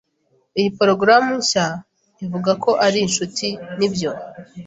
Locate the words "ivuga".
2.23-2.51